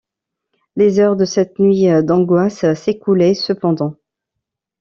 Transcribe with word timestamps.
Les 0.75 0.97
heures 0.99 1.15
de 1.15 1.25
cette 1.25 1.59
nuit 1.59 1.85
d’angoisses 2.03 2.73
s’écoulaient 2.73 3.35
cependant. 3.35 3.93